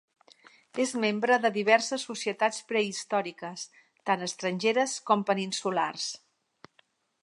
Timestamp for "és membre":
0.83-1.37